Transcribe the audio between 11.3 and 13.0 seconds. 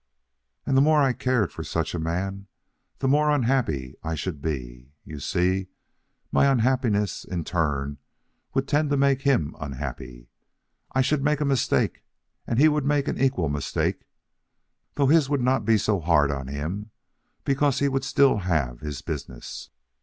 a mistake, and he would